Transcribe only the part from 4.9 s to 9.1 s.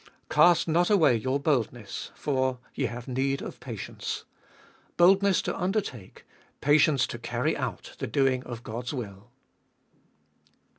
Boldness to undertake, patience to carry out the doing of God's